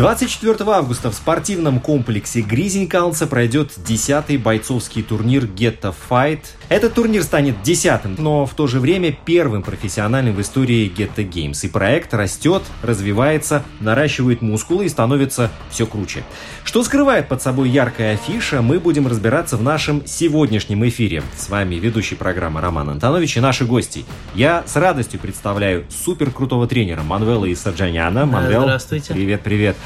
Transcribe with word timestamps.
24 0.00 0.56
августа 0.70 1.10
в 1.10 1.14
спортивном 1.14 1.78
комплексе 1.78 2.40
Гризенкаунса 2.40 3.26
пройдет 3.26 3.72
10-й 3.76 4.38
бойцовский 4.38 5.02
турнир 5.02 5.44
Getta 5.44 5.94
Fight. 6.08 6.40
Этот 6.70 6.94
турнир 6.94 7.22
станет 7.22 7.60
десятым, 7.62 8.14
но 8.16 8.46
в 8.46 8.54
то 8.54 8.66
же 8.66 8.80
время 8.80 9.14
первым 9.26 9.62
профессиональным 9.62 10.36
в 10.36 10.40
истории 10.40 10.90
Getta 10.90 11.28
Games. 11.28 11.66
И 11.66 11.68
проект 11.68 12.14
растет, 12.14 12.62
развивается, 12.80 13.62
наращивает 13.80 14.40
мускулы 14.40 14.86
и 14.86 14.88
становится 14.88 15.50
все 15.68 15.84
круче. 15.84 16.22
Что 16.64 16.82
скрывает 16.82 17.28
под 17.28 17.42
собой 17.42 17.68
яркая 17.68 18.14
афиша, 18.14 18.62
мы 18.62 18.80
будем 18.80 19.06
разбираться 19.06 19.58
в 19.58 19.62
нашем 19.62 20.06
сегодняшнем 20.06 20.88
эфире. 20.88 21.22
С 21.36 21.50
вами 21.50 21.74
ведущий 21.74 22.14
программы 22.14 22.62
Роман 22.62 22.88
Антонович 22.88 23.36
и 23.36 23.40
наши 23.40 23.66
гости. 23.66 24.06
Я 24.34 24.64
с 24.66 24.76
радостью 24.76 25.20
представляю 25.20 25.84
супер 25.90 26.30
крутого 26.30 26.66
тренера 26.66 27.02
Манвела 27.02 27.52
Исаджаняна. 27.52 28.24
Манвел, 28.24 28.62
здравствуйте. 28.62 29.12
Привет, 29.12 29.42
привет. 29.42 29.76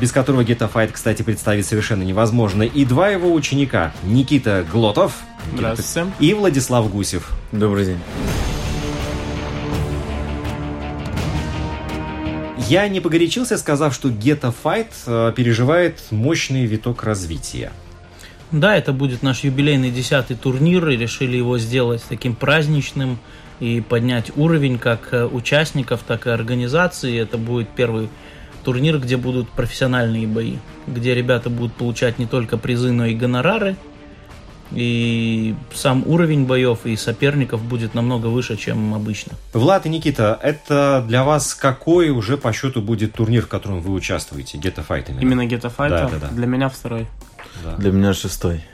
Без 0.00 0.12
которого 0.12 0.42
Getta 0.42 0.70
Fight, 0.72 0.92
кстати, 0.92 1.22
представить 1.22 1.66
совершенно 1.66 2.02
невозможно. 2.02 2.62
И 2.62 2.84
два 2.84 3.08
его 3.08 3.32
ученика. 3.32 3.92
Никита 4.02 4.64
Глотов. 4.70 5.14
Здравствуйте. 5.52 6.10
И 6.20 6.32
Владислав 6.34 6.90
Гусев. 6.90 7.30
Добрый 7.52 7.84
день. 7.84 7.98
Я 12.70 12.86
не 12.88 13.00
погорячился, 13.00 13.58
сказав, 13.58 13.92
что 13.92 14.10
Getta 14.10 14.54
Fight 14.62 14.92
э, 15.04 15.32
переживает 15.34 16.00
мощный 16.12 16.66
виток 16.66 17.02
развития. 17.02 17.72
Да, 18.52 18.76
это 18.76 18.92
будет 18.92 19.24
наш 19.24 19.40
юбилейный 19.42 19.90
десятый 19.90 20.36
турнир, 20.36 20.88
и 20.88 20.96
решили 20.96 21.36
его 21.36 21.58
сделать 21.58 22.02
таким 22.08 22.36
праздничным 22.36 23.18
и 23.58 23.80
поднять 23.80 24.30
уровень 24.36 24.78
как 24.78 25.08
э, 25.12 25.24
участников, 25.26 26.02
так 26.06 26.28
и 26.28 26.30
организации. 26.30 27.18
Это 27.18 27.38
будет 27.38 27.68
первый 27.70 28.08
турнир, 28.60 28.98
где 28.98 29.16
будут 29.16 29.48
профессиональные 29.48 30.26
бои, 30.26 30.56
где 30.86 31.14
ребята 31.14 31.50
будут 31.50 31.72
получать 31.74 32.18
не 32.18 32.26
только 32.26 32.56
призы, 32.56 32.92
но 32.92 33.06
и 33.06 33.14
гонорары. 33.14 33.76
И 34.72 35.56
сам 35.74 36.04
уровень 36.06 36.46
боев 36.46 36.86
и 36.86 36.94
соперников 36.94 37.62
будет 37.62 37.94
намного 37.94 38.28
выше, 38.28 38.56
чем 38.56 38.94
обычно. 38.94 39.32
Влад 39.52 39.86
и 39.86 39.88
Никита, 39.88 40.38
это 40.40 41.04
для 41.08 41.24
вас 41.24 41.54
какой 41.54 42.10
уже 42.10 42.36
по 42.36 42.52
счету 42.52 42.80
будет 42.80 43.14
турнир, 43.14 43.42
в 43.42 43.48
котором 43.48 43.80
вы 43.80 43.92
участвуете? 43.92 44.58
Fight 44.58 45.06
именно. 45.08 45.20
Именно 45.20 45.42
Fight? 45.42 45.88
Да, 45.88 46.08
да, 46.08 46.18
да. 46.20 46.28
Для 46.28 46.46
меня 46.46 46.68
второй. 46.68 47.08
Да. 47.64 47.74
Для 47.76 47.90
меня 47.90 48.14
шестой. 48.14 48.64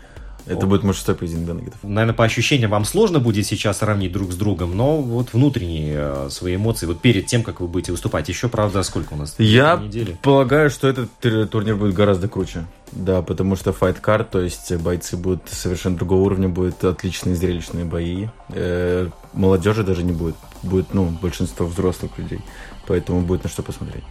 Это 0.47 0.67
будет 0.67 0.83
шестой 0.95 1.15
поединок, 1.15 1.61
Гетафе. 1.61 1.87
Наверное, 1.87 2.15
по 2.15 2.25
ощущениям 2.25 2.71
вам 2.71 2.85
сложно 2.85 3.19
будет 3.19 3.47
сейчас 3.47 3.79
сравнить 3.79 4.13
друг 4.13 4.33
с 4.33 4.37
другом, 4.37 4.77
но 4.77 5.01
вот 5.01 5.33
внутренние 5.33 5.95
э, 5.97 6.29
свои 6.31 6.57
эмоции, 6.57 6.87
вот 6.87 7.01
перед 7.01 7.27
тем, 7.27 7.43
как 7.43 7.61
вы 7.61 7.69
будете 7.69 7.93
выступать, 7.93 8.29
еще, 8.29 8.49
правда, 8.49 8.83
сколько 8.83 9.15
у 9.15 9.17
нас? 9.17 9.35
Я 9.39 9.83
полагаю, 10.23 10.71
что 10.71 10.89
этот 10.89 11.11
тур- 11.21 11.47
турнир 11.47 11.77
будет 11.77 11.95
гораздо 11.95 12.29
круче. 12.29 12.65
Да, 12.93 13.23
потому 13.23 13.57
что 13.57 13.71
Fight 13.71 14.01
Card, 14.01 14.29
то 14.31 14.41
есть 14.41 14.75
бойцы 14.77 15.17
будут 15.17 15.43
совершенно 15.51 15.97
другого 15.97 16.23
уровня, 16.23 16.49
будут 16.49 16.85
отличные 16.85 17.35
зрелищные 17.35 17.85
бои. 17.85 18.29
Э, 18.51 19.09
молодежи 19.33 19.83
даже 19.83 20.03
не 20.03 20.13
будет. 20.13 20.37
Будет, 20.63 20.95
ну, 20.95 21.07
большинство 21.21 21.67
взрослых 21.67 22.17
людей. 22.19 22.41
Поэтому 22.87 23.21
будет 23.23 23.45
на 23.45 23.51
что 23.51 23.63
посмотреть. 23.63 24.05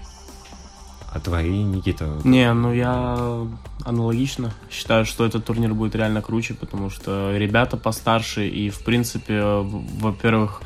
А 1.15 1.19
твои, 1.21 1.63
Никита? 1.63 2.19
Не, 2.25 2.51
ну 2.51 2.73
я 2.73 3.47
аналогично 3.85 4.51
считаю, 4.69 5.05
что 5.05 5.25
этот 5.25 5.45
турнир 5.45 5.73
будет 5.73 5.95
реально 5.95 6.21
круче, 6.21 6.55
потому 6.55 6.89
что 6.89 7.31
ребята 7.37 7.77
постарше 7.77 8.49
и, 8.49 8.69
в 8.69 8.83
принципе, 8.83 9.41
во-первых, 9.41 10.61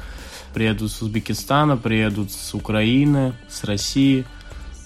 приедут 0.55 0.91
с 0.91 1.03
Узбекистана, 1.03 1.77
приедут 1.77 2.31
с 2.31 2.55
Украины, 2.55 3.35
с 3.47 3.63
России. 3.63 4.25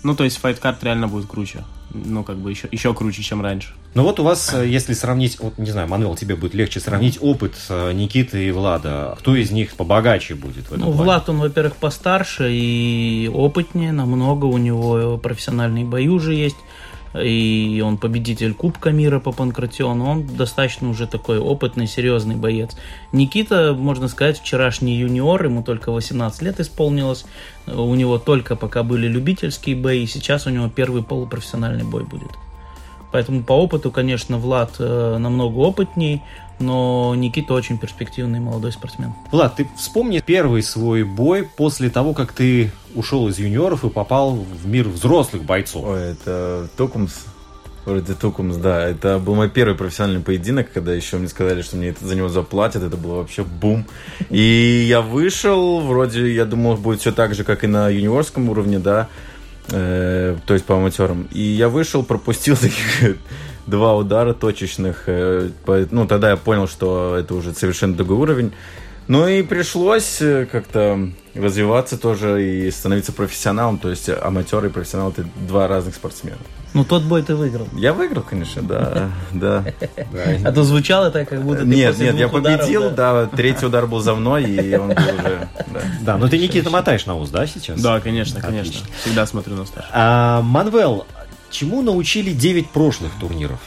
Ну, 0.03 0.17
то 0.17 0.25
есть 0.25 0.37
файткарт 0.37 0.83
реально 0.83 1.07
будет 1.07 1.27
круче. 1.27 1.63
Ну, 1.93 2.25
как 2.25 2.39
бы 2.39 2.51
еще, 2.51 2.67
еще 2.69 2.93
круче, 2.93 3.23
чем 3.23 3.41
раньше. 3.41 3.73
Ну 3.95 4.03
вот 4.03 4.19
у 4.19 4.23
вас, 4.23 4.53
э, 4.53 4.67
если 4.67 4.93
сравнить, 4.93 5.39
вот 5.39 5.57
не 5.59 5.69
знаю, 5.69 5.87
Мануэл, 5.87 6.15
тебе 6.15 6.35
будет 6.35 6.55
легче 6.55 6.79
сравнить 6.79 7.19
опыт 7.21 7.53
э, 7.69 7.91
Никиты 7.93 8.47
и 8.47 8.51
Влада. 8.51 9.15
Кто 9.19 9.35
из 9.35 9.51
них 9.51 9.75
побогаче 9.75 10.33
будет 10.33 10.65
в 10.65 10.73
этом 10.73 10.79
Ну, 10.79 10.85
плане? 10.85 11.03
Влад, 11.03 11.29
он, 11.29 11.39
во-первых, 11.39 11.75
постарше 11.75 12.51
и 12.51 13.29
опытнее 13.31 13.91
намного, 13.91 14.45
у 14.45 14.57
него 14.57 15.17
профессиональные 15.17 15.85
бои 15.85 16.07
уже 16.07 16.33
есть, 16.33 16.55
и 17.13 17.83
он 17.85 17.97
победитель 17.97 18.55
Кубка 18.55 18.89
мира 18.89 19.19
по 19.19 19.31
панкратиону, 19.31 20.05
он 20.05 20.25
достаточно 20.25 20.89
уже 20.89 21.05
такой 21.05 21.37
опытный, 21.37 21.85
серьезный 21.85 22.35
боец. 22.35 22.71
Никита, 23.11 23.75
можно 23.77 24.07
сказать, 24.07 24.39
вчерашний 24.39 24.95
юниор, 24.95 25.45
ему 25.45 25.61
только 25.61 25.91
18 25.91 26.41
лет 26.41 26.59
исполнилось, 26.59 27.25
у 27.67 27.93
него 27.93 28.17
только 28.17 28.55
пока 28.55 28.81
были 28.81 29.07
любительские 29.07 29.75
бои, 29.75 30.07
сейчас 30.07 30.47
у 30.47 30.49
него 30.49 30.67
первый 30.69 31.03
полупрофессиональный 31.03 31.83
бой 31.83 32.03
будет. 32.03 32.31
Поэтому 33.13 33.43
по 33.43 33.53
опыту, 33.53 33.91
конечно, 33.91 34.37
Влад 34.39 34.71
э, 34.79 35.17
намного 35.19 35.59
опытней, 35.59 36.23
но 36.59 37.13
Никита 37.15 37.53
очень 37.53 37.77
перспективный 37.77 38.39
молодой 38.39 38.71
спортсмен. 38.71 39.13
Влад, 39.31 39.55
ты 39.55 39.67
вспомни 39.77 40.19
первый 40.25 40.63
свой 40.63 41.03
бой 41.03 41.47
после 41.55 41.89
того, 41.91 42.13
как 42.13 42.33
ты 42.33 42.71
ушел 42.95 43.27
из 43.27 43.37
юниоров 43.37 43.85
и 43.85 43.89
попал 43.89 44.31
в 44.35 44.67
мир 44.67 44.87
взрослых 44.89 45.43
бойцов. 45.43 45.85
Ой, 45.85 46.01
это 46.13 46.67
Токумс. 46.75 47.13
Вроде 47.85 48.13
Токумс, 48.13 48.55
да. 48.55 48.87
Это 48.87 49.19
был 49.19 49.35
мой 49.35 49.49
первый 49.49 49.75
профессиональный 49.75 50.21
поединок, 50.21 50.71
когда 50.73 50.93
еще 50.93 51.17
мне 51.17 51.27
сказали, 51.27 51.61
что 51.61 51.75
мне 51.77 51.89
это- 51.89 52.07
за 52.07 52.15
него 52.15 52.29
заплатят. 52.29 52.81
Это 52.81 52.97
было 52.97 53.15
вообще 53.17 53.43
бум. 53.43 53.85
И 54.31 54.85
я 54.89 55.01
вышел, 55.01 55.81
вроде, 55.81 56.33
я 56.33 56.45
думал, 56.45 56.77
будет 56.77 57.01
все 57.01 57.11
так 57.11 57.35
же, 57.35 57.43
как 57.43 57.63
и 57.63 57.67
на 57.67 57.89
юниорском 57.89 58.49
уровне, 58.49 58.79
да. 58.79 59.07
Э, 59.71 60.35
то 60.45 60.53
есть 60.53 60.65
по 60.65 60.75
аматерам. 60.75 61.27
И 61.31 61.41
я 61.41 61.69
вышел, 61.69 62.03
пропустил 62.03 62.55
таких 62.57 63.17
два 63.67 63.95
удара 63.95 64.33
точечных. 64.33 65.03
э, 65.07 65.49
ну, 65.91 66.07
тогда 66.07 66.31
я 66.31 66.37
понял, 66.37 66.67
что 66.67 67.15
это 67.17 67.33
уже 67.35 67.53
совершенно 67.53 67.95
другой 67.95 68.17
уровень. 68.17 68.51
Ну 69.07 69.27
и 69.27 69.41
пришлось 69.41 70.21
э, 70.21 70.47
как-то 70.51 71.09
развиваться 71.35 71.97
тоже 71.97 72.45
и 72.45 72.71
становиться 72.71 73.11
профессионалом. 73.11 73.77
То 73.77 73.89
есть 73.89 74.09
аматер 74.09 74.65
и 74.65 74.69
профессионал 74.69 75.11
это 75.11 75.25
два 75.47 75.67
разных 75.67 75.95
спортсмена. 75.95 76.37
Ну, 76.73 76.83
тот 76.83 77.03
бой 77.03 77.21
ты 77.21 77.35
выиграл. 77.35 77.67
Я 77.73 77.93
выиграл, 77.93 78.23
конечно, 78.23 78.63
да, 78.63 79.11
да. 79.31 79.63
А 80.43 80.51
то 80.51 80.63
звучало 80.63 81.11
так, 81.11 81.29
как 81.29 81.43
будто 81.43 81.61
ты 81.61 81.67
Нет, 81.67 81.99
нет, 81.99 82.15
я 82.15 82.27
победил, 82.27 82.89
да. 82.89 83.27
третий 83.27 83.67
удар 83.67 83.85
был 83.85 83.99
за 83.99 84.15
мной, 84.15 84.45
и 84.45 84.75
он 84.75 84.89
был 84.89 84.95
уже, 84.95 85.47
да. 86.01 86.17
Но 86.17 86.27
ты, 86.27 86.39
Никита, 86.39 86.71
мотаешь 86.71 87.05
на 87.05 87.15
ус, 87.15 87.29
да, 87.29 87.45
сейчас? 87.45 87.79
Да, 87.79 87.99
конечно, 87.99 88.41
конечно. 88.41 88.81
Всегда 89.01 89.27
смотрю 89.27 89.55
на 89.55 89.65
старших. 89.65 89.91
А, 89.93 90.41
Манвел, 90.41 91.05
чему 91.51 91.83
научили 91.83 92.33
9 92.33 92.69
прошлых 92.69 93.11
турниров? 93.19 93.59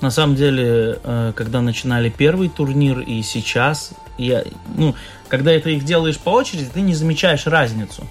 На 0.00 0.10
самом 0.10 0.34
деле, 0.34 0.98
э, 1.04 1.32
когда 1.36 1.60
начинали 1.60 2.10
первый 2.10 2.48
турнир 2.48 2.98
и 2.98 3.22
сейчас, 3.22 3.92
я, 4.18 4.44
ну, 4.76 4.94
когда 5.28 5.58
ты 5.58 5.76
их 5.76 5.84
делаешь 5.84 6.18
по 6.18 6.30
очереди, 6.30 6.68
ты 6.72 6.80
не 6.80 6.94
замечаешь 6.94 7.46
разницу. 7.46 8.06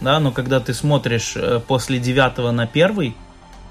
Да, 0.00 0.18
но 0.20 0.32
когда 0.32 0.60
ты 0.60 0.74
смотришь 0.74 1.34
э, 1.36 1.60
после 1.66 1.98
девятого 1.98 2.50
на 2.50 2.66
первый 2.66 3.16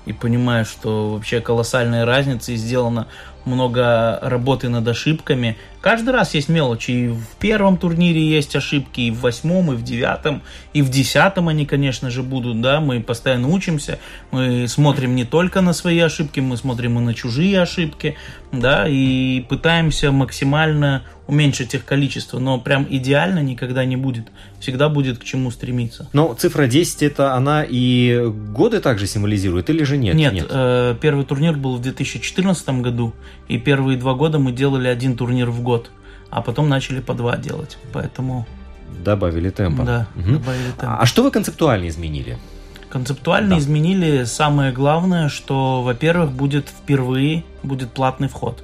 и 0.05 0.13
понимаешь, 0.13 0.67
что 0.67 1.11
вообще 1.11 1.41
колоссальная 1.41 2.05
разница 2.05 2.51
и 2.51 2.55
сделано 2.55 3.07
много 3.45 4.19
работы 4.21 4.69
над 4.69 4.87
ошибками. 4.87 5.57
Каждый 5.83 6.11
раз 6.11 6.33
есть 6.33 6.47
мелочи. 6.47 6.91
И 6.91 7.07
в 7.09 7.35
первом 7.39 7.75
турнире 7.75 8.25
есть 8.25 8.55
ошибки, 8.55 9.01
и 9.01 9.11
в 9.11 9.19
восьмом, 9.19 9.73
и 9.73 9.75
в 9.75 9.83
девятом, 9.83 10.41
и 10.71 10.81
в 10.81 10.89
десятом 10.89 11.49
они, 11.49 11.65
конечно 11.65 12.09
же, 12.09 12.23
будут. 12.23 12.61
Да? 12.61 12.79
Мы 12.79 13.01
постоянно 13.01 13.49
учимся. 13.49 13.99
Мы 14.31 14.69
смотрим 14.69 15.13
не 15.13 15.25
только 15.25 15.59
на 15.59 15.73
свои 15.73 15.99
ошибки, 15.99 16.39
мы 16.39 16.55
смотрим 16.55 16.99
и 16.99 17.01
на 17.01 17.13
чужие 17.13 17.61
ошибки. 17.61 18.15
Да? 18.53 18.87
И 18.87 19.41
пытаемся 19.41 20.13
максимально 20.13 21.03
уменьшить 21.27 21.73
их 21.73 21.85
количество. 21.85 22.39
Но 22.39 22.59
прям 22.59 22.85
идеально 22.89 23.39
никогда 23.39 23.85
не 23.85 23.97
будет. 23.97 24.27
Всегда 24.59 24.89
будет 24.89 25.17
к 25.19 25.23
чему 25.23 25.51
стремиться. 25.51 26.09
Но 26.13 26.33
цифра 26.33 26.67
10 26.67 27.03
это 27.03 27.33
она 27.33 27.65
и 27.67 28.21
годы 28.25 28.79
также 28.79 29.07
символизирует 29.07 29.69
или 29.69 29.83
же 29.83 29.97
нет? 29.97 30.15
Нет, 30.15 30.47
Э, 30.49 30.95
первый 31.01 31.25
турнир 31.25 31.53
был 31.53 31.75
в 31.75 31.81
2014 31.81 32.81
году. 32.81 33.13
И 33.47 33.57
первые 33.57 33.97
два 33.97 34.13
года 34.13 34.39
мы 34.39 34.51
делали 34.51 34.87
один 34.87 35.17
турнир 35.17 35.49
в 35.49 35.61
год. 35.61 35.72
А 36.29 36.41
потом 36.41 36.67
начали 36.69 36.99
по 36.99 37.13
два 37.13 37.37
делать. 37.37 37.77
Поэтому... 37.93 38.45
Добавили 39.03 39.49
темпа. 39.49 39.83
Да, 39.83 40.07
Мгм. 40.15 40.33
добавили 40.33 40.71
темпа. 40.79 40.97
А 40.99 41.05
что 41.05 41.23
вы 41.23 41.31
концептуально 41.31 41.87
изменили? 41.89 42.37
Концептуально 42.89 43.51
Да. 43.55 43.57
изменили 43.59 44.23
самое 44.25 44.71
главное, 44.71 45.29
что, 45.29 45.81
во-первых, 45.83 46.31
будет 46.31 46.69
впервые 46.69 47.43
будет 47.63 47.91
платный 47.91 48.27
вход. 48.27 48.63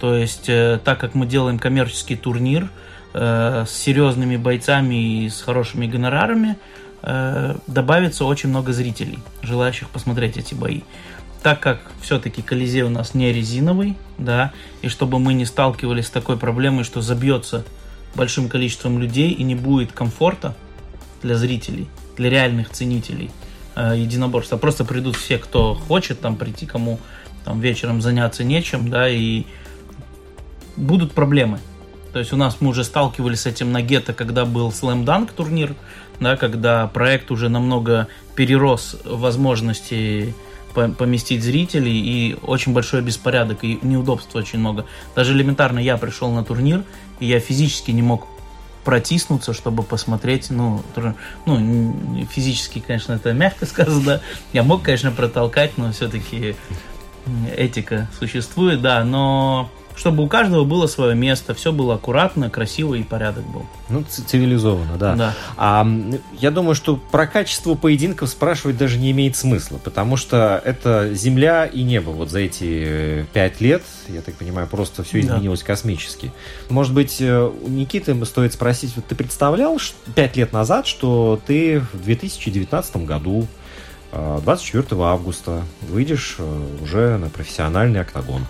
То 0.00 0.14
есть, 0.14 0.48
э, 0.48 0.78
так 0.84 0.98
как 0.98 1.14
мы 1.14 1.26
делаем 1.26 1.58
коммерческий 1.58 2.16
турнир 2.16 2.68
э, 3.14 3.64
с 3.66 3.70
серьезными 3.70 4.36
бойцами 4.36 5.24
и 5.24 5.28
с 5.28 5.42
хорошими 5.42 5.86
гонорарами, 5.86 6.56
э, 7.02 7.56
добавится 7.66 8.24
очень 8.24 8.48
много 8.48 8.72
зрителей, 8.72 9.18
желающих 9.42 9.88
посмотреть 9.90 10.36
эти 10.38 10.54
бои. 10.54 10.80
Так 11.42 11.58
как 11.58 11.80
все-таки 12.00 12.40
Колизей 12.40 12.82
у 12.82 12.88
нас 12.88 13.14
не 13.14 13.32
резиновый, 13.32 13.96
да, 14.16 14.52
и 14.80 14.88
чтобы 14.88 15.18
мы 15.18 15.34
не 15.34 15.44
сталкивались 15.44 16.06
с 16.06 16.10
такой 16.10 16.36
проблемой, 16.36 16.84
что 16.84 17.00
забьется 17.00 17.64
большим 18.14 18.48
количеством 18.48 19.00
людей 19.00 19.30
и 19.32 19.42
не 19.42 19.56
будет 19.56 19.90
комфорта 19.92 20.54
для 21.22 21.34
зрителей, 21.34 21.88
для 22.16 22.30
реальных 22.30 22.70
ценителей 22.70 23.30
э, 23.74 23.94
единоборства. 23.96 24.56
Просто 24.56 24.84
придут 24.84 25.16
все, 25.16 25.38
кто 25.38 25.74
хочет 25.74 26.20
там 26.20 26.36
прийти, 26.36 26.66
кому 26.66 27.00
там 27.44 27.60
вечером 27.60 28.00
заняться 28.00 28.44
нечем, 28.44 28.88
да, 28.88 29.08
и 29.08 29.44
будут 30.76 31.12
проблемы. 31.12 31.58
То 32.12 32.20
есть 32.20 32.32
у 32.32 32.36
нас 32.36 32.58
мы 32.60 32.68
уже 32.68 32.84
сталкивались 32.84 33.40
с 33.40 33.46
этим 33.46 33.72
на 33.72 33.82
гетто, 33.82 34.12
когда 34.12 34.44
был 34.44 34.68
Slam 34.68 35.04
Dunk 35.04 35.30
турнир, 35.34 35.74
да, 36.20 36.36
когда 36.36 36.86
проект 36.86 37.30
уже 37.30 37.48
намного 37.48 38.06
перерос 38.36 38.96
возможности 39.04 40.34
поместить 40.74 41.42
зрителей 41.42 41.98
и 41.98 42.36
очень 42.42 42.72
большой 42.72 43.02
беспорядок 43.02 43.64
и 43.64 43.78
неудобств 43.82 44.34
очень 44.34 44.58
много. 44.58 44.86
Даже 45.14 45.32
элементарно 45.32 45.78
я 45.78 45.96
пришел 45.96 46.30
на 46.30 46.44
турнир, 46.44 46.84
и 47.20 47.26
я 47.26 47.40
физически 47.40 47.90
не 47.90 48.02
мог 48.02 48.26
протиснуться, 48.84 49.54
чтобы 49.54 49.82
посмотреть, 49.82 50.50
ну, 50.50 50.82
ну, 51.46 52.26
физически, 52.30 52.82
конечно, 52.84 53.12
это 53.12 53.32
мягко 53.32 53.66
сказано, 53.66 54.04
да. 54.04 54.20
Я 54.52 54.62
мог, 54.62 54.82
конечно, 54.82 55.12
протолкать, 55.12 55.78
но 55.78 55.92
все-таки 55.92 56.56
этика 57.56 58.08
существует, 58.18 58.82
да, 58.82 59.04
но 59.04 59.70
чтобы 59.96 60.22
у 60.24 60.28
каждого 60.28 60.64
было 60.64 60.86
свое 60.86 61.14
место, 61.14 61.54
все 61.54 61.72
было 61.72 61.94
аккуратно, 61.94 62.50
красиво 62.50 62.94
и 62.94 63.02
порядок 63.02 63.44
был. 63.46 63.66
Ну, 63.88 64.04
цивилизованно, 64.04 64.96
да. 64.96 65.14
Да. 65.16 65.34
А, 65.56 65.86
я 66.38 66.50
думаю, 66.50 66.74
что 66.74 66.96
про 66.96 67.26
качество 67.26 67.74
поединков 67.74 68.28
спрашивать 68.30 68.76
даже 68.76 68.98
не 68.98 69.10
имеет 69.10 69.36
смысла, 69.36 69.78
потому 69.82 70.16
что 70.16 70.60
это 70.64 71.14
земля 71.14 71.66
и 71.66 71.82
небо 71.82 72.10
вот 72.10 72.30
за 72.30 72.40
эти 72.40 72.84
э, 72.86 73.24
пять 73.32 73.60
лет, 73.60 73.82
я 74.08 74.22
так 74.22 74.34
понимаю, 74.36 74.66
просто 74.66 75.02
все 75.02 75.20
Да. 75.22 75.34
изменилось 75.36 75.62
космически. 75.62 76.32
Может 76.68 76.94
быть, 76.94 77.20
э, 77.20 77.42
у 77.62 77.68
Никиты 77.68 78.22
стоит 78.24 78.52
спросить, 78.54 78.92
вот 78.96 79.06
ты 79.06 79.14
представлял 79.14 79.78
пять 80.14 80.36
лет 80.36 80.52
назад, 80.52 80.86
что 80.86 81.40
ты 81.46 81.80
в 81.92 82.02
2019 82.02 83.04
году, 83.06 83.46
э, 84.12 84.40
24 84.44 85.02
августа, 85.04 85.62
выйдешь 85.82 86.36
э, 86.38 86.66
уже 86.82 87.16
на 87.18 87.28
профессиональный 87.28 88.00
октагон? 88.00 88.46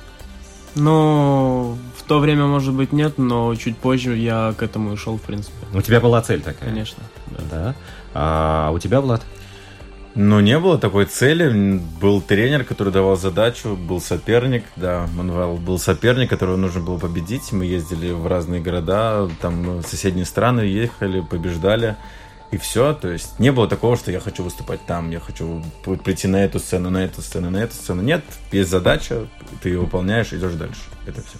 Ну, 0.75 1.77
в 1.97 2.03
то 2.03 2.19
время, 2.19 2.47
может 2.47 2.73
быть, 2.73 2.93
нет, 2.93 3.19
но 3.19 3.55
чуть 3.55 3.77
позже 3.77 4.17
я 4.17 4.55
к 4.57 4.63
этому 4.63 4.95
и 4.95 4.97
шел, 4.97 5.19
в 5.19 5.23
принципе. 5.23 5.67
У 5.75 5.83
тебя 5.83 6.01
была 6.01 6.23
цель 6.23 6.41
такая? 6.41 6.69
Конечно, 6.69 7.03
да. 7.27 7.45
Да. 7.51 7.75
А 8.15 8.71
у 8.73 8.79
тебя, 8.79 9.01
Влад? 9.01 9.23
Ну, 10.15 10.41
не 10.41 10.59
было 10.59 10.79
такой 10.79 11.07
цели. 11.07 11.81
Был 12.01 12.21
тренер, 12.21 12.65
который 12.65 12.93
давал 12.93 13.17
задачу, 13.17 13.77
был 13.77 14.01
соперник, 14.01 14.65
да, 14.77 15.07
Мануэл 15.15 15.57
был 15.57 15.79
соперник, 15.79 16.29
которого 16.29 16.57
нужно 16.57 16.81
было 16.81 16.99
победить. 16.99 17.53
Мы 17.53 17.65
ездили 17.65 18.11
в 18.13 18.27
разные 18.27 18.61
города, 18.61 19.29
там 19.41 19.79
в 19.79 19.87
соседние 19.87 20.27
страны 20.27 20.61
ехали, 20.61 21.21
побеждали. 21.21 21.97
И 22.53 22.59
все, 22.59 22.93
то 22.93 23.09
есть 23.09 23.39
не 23.39 23.51
было 23.51 23.67
такого, 23.67 23.97
что 23.97 24.13
я 24.13 24.21
хочу 24.21 24.45
выступать 24.45 24.85
там, 24.85 25.11
я 25.11 25.21
хочу 25.21 25.65
прийти 26.05 26.29
на 26.29 26.37
эту 26.37 26.59
сцену, 26.59 26.91
на 26.91 26.99
эту 26.99 27.23
сцену, 27.23 27.51
на 27.51 27.57
эту 27.57 27.75
сцену. 27.75 28.03
Нет, 28.03 28.23
есть 28.53 28.69
задача, 28.69 29.27
ты 29.63 29.71
ее 29.71 29.81
выполняешь, 29.81 30.35
идешь 30.35 30.53
дальше. 30.53 30.83
Это 31.07 31.23
все. 31.23 31.39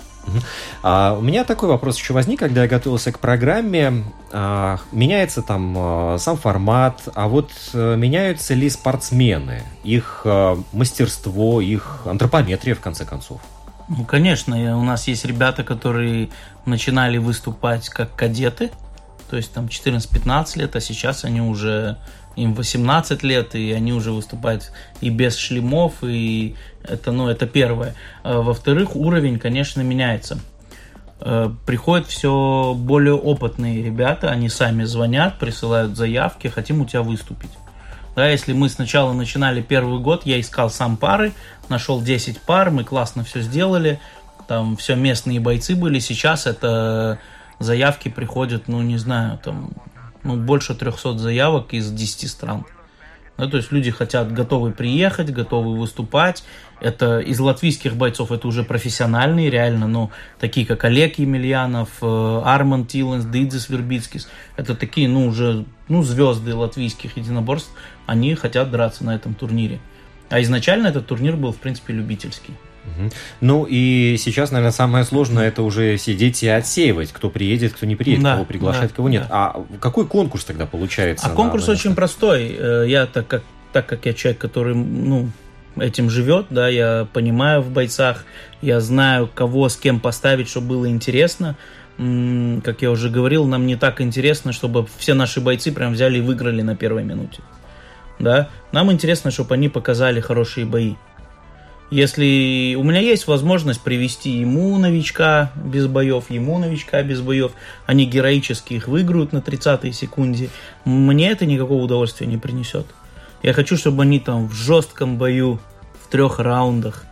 А 0.83 1.15
у 1.19 1.21
меня 1.21 1.45
такой 1.45 1.69
вопрос 1.69 1.99
еще 1.99 2.15
возник, 2.15 2.39
когда 2.39 2.63
я 2.63 2.69
готовился 2.69 3.13
к 3.13 3.19
программе. 3.19 4.05
А, 4.33 4.79
меняется 4.91 5.43
там 5.43 5.75
а, 5.77 6.17
сам 6.19 6.39
формат, 6.39 7.03
а 7.15 7.29
вот 7.29 7.51
а, 7.75 7.95
меняются 7.97 8.55
ли 8.55 8.71
спортсмены, 8.71 9.65
их 9.85 10.23
а, 10.25 10.59
мастерство, 10.73 11.61
их 11.61 12.01
антропометрия 12.07 12.75
в 12.75 12.81
конце 12.81 13.05
концов? 13.05 13.43
Ну, 13.89 14.05
конечно, 14.05 14.57
у 14.79 14.83
нас 14.83 15.07
есть 15.09 15.27
ребята, 15.27 15.65
которые 15.65 16.31
начинали 16.65 17.19
выступать 17.19 17.91
как 17.91 18.15
кадеты, 18.15 18.71
то 19.33 19.39
есть 19.39 19.51
там 19.55 19.65
14-15 19.65 20.59
лет, 20.59 20.77
а 20.77 20.81
сейчас 20.83 21.25
они 21.25 21.41
уже 21.41 21.97
им 22.37 22.53
18 22.53 23.23
лет, 23.23 23.55
и 23.55 23.73
они 23.73 23.95
уже 23.95 24.13
выступают 24.13 24.71
и 25.01 25.09
без 25.09 25.39
шлемов, 25.39 25.95
и 26.03 26.55
это, 26.87 27.13
ну, 27.13 27.31
это 27.31 27.47
первое. 27.47 27.95
А, 28.25 28.43
Во-вторых, 28.43 28.95
уровень, 28.95 29.39
конечно, 29.39 29.81
меняется. 29.81 30.39
Э, 31.21 31.51
Приходят 31.65 32.09
все 32.09 32.75
более 32.77 33.15
опытные 33.15 33.83
ребята, 33.83 34.29
они 34.29 34.51
сами 34.51 34.85
звонят, 34.85 35.39
присылают 35.39 35.97
заявки, 35.97 36.49
хотим 36.49 36.83
у 36.83 36.85
тебя 36.85 37.01
выступить. 37.01 37.53
Да, 38.15 38.29
если 38.29 38.53
мы 38.53 38.69
сначала 38.69 39.15
начинали 39.15 39.63
первый 39.63 39.99
год, 39.99 40.27
я 40.27 40.39
искал 40.39 40.69
сам 40.69 40.99
пары, 40.99 41.33
нашел 41.71 42.03
10 42.03 42.39
пар, 42.43 42.71
мы 42.71 42.85
классно 42.85 43.25
все 43.25 43.41
сделали, 43.41 43.99
там 44.47 44.77
все 44.77 44.95
местные 44.95 45.41
бойцы 45.41 45.75
были, 45.75 46.01
сейчас 46.01 46.47
это 46.47 47.19
заявки 47.59 48.09
приходят, 48.09 48.69
ну 48.69 48.83
не 48.83 48.99
знаю, 48.99 49.39
там 49.39 49.73
ну, 50.25 50.37
больше 50.37 50.75
300 50.75 51.19
заявок 51.19 51.75
из 51.75 51.91
10 51.91 52.31
стран. 52.31 52.65
Да, 53.39 53.49
то 53.49 53.57
есть 53.57 53.73
люди 53.73 53.91
хотят, 53.91 54.33
готовы 54.33 54.73
приехать, 54.73 55.31
готовы 55.31 55.77
выступать. 55.77 56.45
Это 56.81 57.19
из 57.21 57.41
латвийских 57.41 57.97
бойцов, 57.97 58.31
это 58.31 58.47
уже 58.47 58.63
профессиональные, 58.63 59.51
реально, 59.51 59.89
ну, 59.89 60.11
такие 60.39 60.67
как 60.67 60.85
Олег 60.85 61.19
Емельянов, 61.19 61.89
э, 62.03 62.43
Арман 62.45 62.87
Тиленс, 62.87 63.25
Дидзис 63.25 63.69
Вербицкис. 63.69 64.29
Это 64.57 64.75
такие, 64.75 65.09
ну, 65.09 65.27
уже, 65.27 65.65
ну, 65.89 66.03
звезды 66.03 66.55
латвийских 66.55 67.17
единоборств. 67.17 67.71
Они 68.07 68.35
хотят 68.35 68.71
драться 68.71 69.05
на 69.05 69.15
этом 69.15 69.35
турнире. 69.35 69.81
А 70.29 70.41
изначально 70.43 70.89
этот 70.89 71.07
турнир 71.07 71.37
был, 71.37 71.53
в 71.53 71.59
принципе, 71.59 71.95
любительский. 71.95 72.55
Ну 73.41 73.65
и 73.69 74.17
сейчас, 74.19 74.51
наверное, 74.51 74.73
самое 74.73 75.05
сложное 75.05 75.49
это 75.49 75.63
уже 75.63 75.99
сидеть 75.99 76.43
и 76.43 76.49
отсеивать, 76.49 77.13
кто 77.13 77.31
приедет, 77.31 77.73
кто 77.73 77.87
не 77.87 77.97
приедет, 77.97 78.25
Да, 78.25 78.33
кого 78.35 78.45
приглашать, 78.45 78.91
да, 78.91 78.97
кого 78.97 79.09
нет. 79.09 79.23
да. 79.29 79.29
А 79.31 79.65
какой 79.81 80.07
конкурс 80.07 80.45
тогда 80.45 80.67
получается? 80.67 81.27
А 81.27 81.31
конкурс 81.31 81.67
на 81.67 81.73
очень 81.75 81.95
простой. 81.95 82.55
Э, 82.59 82.85
Я 82.87 83.07
так 83.07 83.27
как, 83.27 83.43
так 83.73 83.87
как 83.87 84.05
я 84.07 84.13
человек, 84.13 84.41
который, 84.41 84.75
ну, 84.75 85.29
этим 85.77 86.11
живет, 86.11 86.47
да, 86.51 86.69
я 86.69 87.07
понимаю 87.13 87.63
в 87.63 87.71
бойцах, 87.71 88.25
я 88.61 88.81
знаю, 88.81 89.29
кого 89.33 89.69
с 89.69 89.77
кем 89.77 90.01
поставить, 90.01 90.49
чтобы 90.49 90.69
было 90.69 90.89
интересно. 90.89 91.57
Как 91.97 92.83
я 92.83 92.91
уже 92.91 93.11
говорил, 93.11 93.45
нам 93.47 93.67
не 93.67 93.77
так 93.77 94.01
интересно, 94.01 94.53
чтобы 94.53 94.87
все 94.99 95.15
наши 95.15 95.41
бойцы 95.41 95.73
прям 95.73 95.93
взяли 95.93 96.19
и 96.19 96.21
выиграли 96.21 96.63
на 96.63 96.75
первой 96.75 97.05
минуте. 97.05 97.41
Да? 98.19 98.49
Нам 98.73 98.91
интересно, 98.93 99.31
чтобы 99.31 99.55
они 99.55 99.69
показали 99.69 100.21
хорошие 100.21 100.67
бои. 100.67 100.95
Если 101.93 102.75
у 102.75 102.83
меня 102.85 103.01
есть 103.01 103.27
возможность 103.27 103.83
привести 103.83 104.31
ему 104.31 104.79
новичка 104.79 105.53
без 105.63 105.87
боев, 105.87 106.31
ему 106.31 106.59
новичка 106.59 107.03
без 107.03 107.21
боев, 107.21 107.53
они 107.85 108.07
героически 108.07 108.73
их 108.73 108.89
выиграют 108.89 109.35
на 109.35 109.39
30-й 109.39 109.93
секунде, 109.93 110.49
мне 110.87 111.29
это 111.29 111.45
никакого 111.45 111.83
удовольствия 111.83 112.27
не 112.27 112.39
принесет. 112.39 112.87
Я 113.43 113.53
хочу, 113.53 113.77
чтобы 113.77 114.05
они 114.05 114.21
там 114.21 114.49
в 114.49 114.55
жестком 114.55 115.19
бою, 115.19 115.61
в 116.03 116.11
трех 116.11 116.39
раундах, 116.39 117.05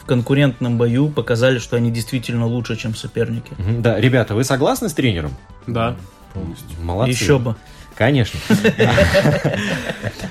в 0.00 0.04
конкурентном 0.04 0.78
бою 0.78 1.08
показали, 1.08 1.58
что 1.58 1.74
они 1.76 1.90
действительно 1.90 2.46
лучше, 2.46 2.76
чем 2.76 2.94
соперники. 2.94 3.50
Да, 3.58 3.98
ребята, 3.98 4.36
вы 4.36 4.44
согласны 4.44 4.88
с 4.88 4.92
тренером? 4.92 5.36
Да. 5.66 5.96
Молодцы. 6.80 7.10
Еще 7.10 7.40
бы. 7.40 7.56
Конечно. 8.02 8.40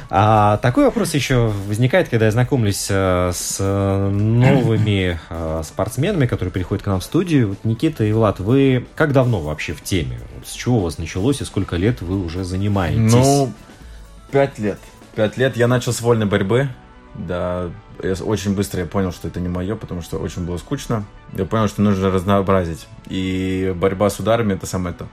А 0.09 0.57
такой 0.57 0.83
вопрос 0.83 1.13
еще 1.13 1.53
возникает, 1.67 2.09
когда 2.09 2.25
я 2.25 2.31
знакомлюсь 2.31 2.87
э, 2.89 3.31
с 3.33 3.59
новыми 3.63 5.17
э, 5.29 5.61
спортсменами, 5.63 6.25
которые 6.25 6.51
приходят 6.51 6.83
к 6.83 6.87
нам 6.87 6.99
в 6.99 7.03
студию. 7.05 7.47
Вот 7.47 7.59
Никита 7.63 8.03
и 8.03 8.11
Влад, 8.11 8.41
вы 8.41 8.85
как 8.95 9.13
давно 9.13 9.39
вообще 9.39 9.71
в 9.71 9.81
теме? 9.81 10.19
С 10.45 10.51
чего 10.51 10.79
у 10.79 10.79
вас 10.81 10.97
началось 10.97 11.39
и 11.39 11.45
сколько 11.45 11.77
лет 11.77 12.01
вы 12.01 12.21
уже 12.21 12.43
занимаетесь? 12.43 13.13
Ну, 13.13 13.53
пять 14.31 14.59
лет. 14.59 14.79
Пять 15.15 15.37
лет. 15.37 15.55
Я 15.55 15.69
начал 15.69 15.93
с 15.93 16.01
вольной 16.01 16.25
борьбы. 16.25 16.67
Да, 17.15 17.69
я 18.03 18.13
очень 18.15 18.53
быстро 18.53 18.81
я 18.81 18.85
понял, 18.85 19.13
что 19.13 19.29
это 19.29 19.39
не 19.39 19.47
мое, 19.47 19.77
потому 19.77 20.01
что 20.01 20.17
очень 20.17 20.45
было 20.45 20.57
скучно. 20.57 21.05
Я 21.31 21.45
понял, 21.45 21.69
что 21.69 21.81
нужно 21.81 22.11
разнообразить. 22.11 22.85
И 23.07 23.73
борьба 23.77 24.09
с 24.09 24.19
ударами 24.19 24.55
это 24.55 24.65
самое 24.65 24.93
то. 24.93 25.07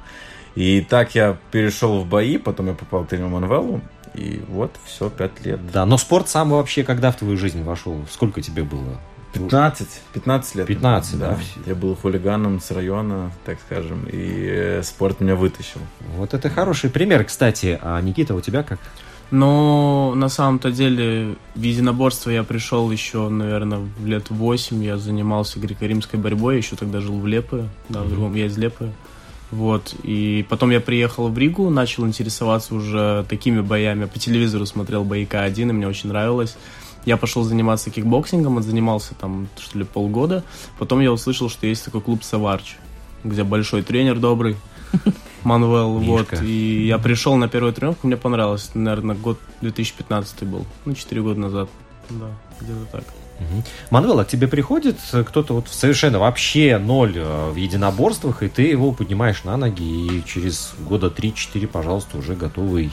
И 0.58 0.80
так 0.80 1.14
я 1.14 1.36
перешел 1.52 2.00
в 2.00 2.06
бои, 2.08 2.36
потом 2.36 2.66
я 2.66 2.74
попал 2.74 3.04
к 3.04 3.08
тренеру 3.10 3.28
Манвеллу, 3.28 3.80
и 4.14 4.42
вот, 4.48 4.72
все, 4.84 5.08
пять 5.08 5.44
лет. 5.44 5.60
Да, 5.72 5.86
но 5.86 5.96
спорт 5.98 6.28
сам 6.28 6.50
вообще 6.50 6.82
когда 6.82 7.12
в 7.12 7.16
твою 7.16 7.36
жизнь 7.36 7.62
вошел? 7.62 7.96
Сколько 8.10 8.42
тебе 8.42 8.64
было? 8.64 8.98
15, 9.34 9.86
15 10.14 10.54
лет. 10.56 10.66
15, 10.66 11.16
да. 11.16 11.28
да. 11.28 11.38
Я 11.64 11.76
был 11.76 11.94
хулиганом 11.94 12.60
с 12.60 12.72
района, 12.72 13.30
так 13.44 13.58
скажем, 13.64 14.04
и 14.10 14.48
э, 14.50 14.82
спорт 14.82 15.20
меня 15.20 15.36
вытащил. 15.36 15.80
Вот 16.16 16.34
это 16.34 16.50
хороший 16.50 16.90
пример, 16.90 17.22
кстати. 17.22 17.78
А 17.80 18.00
Никита, 18.00 18.34
у 18.34 18.40
тебя 18.40 18.64
как? 18.64 18.80
Но 19.30 20.12
на 20.16 20.28
самом-то 20.28 20.72
деле 20.72 21.36
в 21.54 21.62
единоборство 21.62 22.30
я 22.30 22.42
пришел 22.42 22.90
еще, 22.90 23.28
наверное, 23.28 23.78
в 23.78 24.06
лет 24.06 24.30
8. 24.30 24.82
Я 24.82 24.96
занимался 24.96 25.60
греко-римской 25.60 26.18
борьбой, 26.18 26.56
еще 26.56 26.74
тогда 26.74 27.00
жил 27.00 27.20
в 27.20 27.28
Лепе, 27.28 27.68
да, 27.88 28.02
в 28.02 28.08
другом, 28.08 28.34
я 28.34 28.46
из 28.46 28.58
Лепы. 28.58 28.90
Вот, 29.50 29.94
и 30.02 30.44
потом 30.48 30.70
я 30.70 30.80
приехал 30.80 31.28
в 31.28 31.38
Ригу, 31.38 31.70
начал 31.70 32.06
интересоваться 32.06 32.74
уже 32.74 33.24
такими 33.28 33.60
боями. 33.60 34.04
По 34.04 34.18
телевизору 34.18 34.66
смотрел 34.66 35.04
бои 35.04 35.24
K-1, 35.24 35.60
и 35.62 35.72
мне 35.72 35.88
очень 35.88 36.10
нравилось. 36.10 36.56
Я 37.06 37.16
пошел 37.16 37.42
заниматься 37.44 37.90
кикбоксингом, 37.90 38.62
занимался 38.62 39.14
там, 39.14 39.48
что 39.58 39.78
ли, 39.78 39.84
полгода. 39.84 40.44
Потом 40.78 41.00
я 41.00 41.10
услышал, 41.10 41.48
что 41.48 41.66
есть 41.66 41.84
такой 41.84 42.02
клуб 42.02 42.22
Саварч, 42.22 42.76
где 43.24 43.42
большой 43.44 43.82
тренер 43.82 44.18
добрый, 44.18 44.56
Мануэл, 45.44 45.98
вот. 45.98 46.42
И 46.42 46.86
я 46.86 46.98
пришел 46.98 47.36
на 47.36 47.48
первую 47.48 47.72
тренировку, 47.72 48.06
мне 48.06 48.16
понравилось. 48.16 48.70
Наверное, 48.74 49.16
год 49.16 49.38
2015 49.62 50.42
был, 50.42 50.66
ну, 50.84 50.94
4 50.94 51.22
года 51.22 51.40
назад. 51.40 51.70
Да, 52.10 52.28
где-то 52.60 52.84
так. 52.92 53.04
Угу. 53.38 53.62
Мануэл, 53.90 54.20
а 54.20 54.24
к 54.24 54.28
тебе 54.28 54.48
приходит 54.48 54.96
кто-то 55.26 55.54
вот 55.54 55.68
совершенно 55.68 56.18
вообще 56.18 56.78
ноль 56.78 57.14
э, 57.16 57.50
в 57.50 57.56
единоборствах, 57.56 58.42
и 58.42 58.48
ты 58.48 58.62
его 58.62 58.92
поднимаешь 58.92 59.44
на 59.44 59.56
ноги, 59.56 59.82
и 59.82 60.24
через 60.26 60.72
года 60.78 61.06
3-4, 61.06 61.66
пожалуйста, 61.68 62.18
уже 62.18 62.34
готовый 62.34 62.90